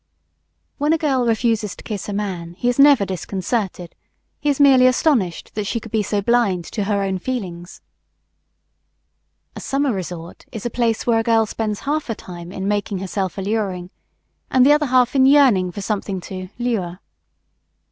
[0.79, 3.93] When a girl refuses to kiss a man he is never disconcerted;
[4.39, 7.81] he is merely astonished that she could be so blind to her own feelings.
[9.55, 12.97] A summer resort is a place where a girl spends half her time in making
[12.97, 13.91] herself alluring
[14.49, 16.99] and the other half in yearning for something to "lure."